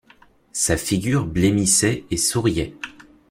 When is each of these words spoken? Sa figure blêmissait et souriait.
Sa 0.53 0.77
figure 0.77 1.27
blêmissait 1.27 2.05
et 2.09 2.17
souriait. 2.17 2.73